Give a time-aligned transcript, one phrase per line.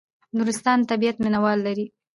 [0.37, 1.85] نورستان د طبیعت مینه وال لري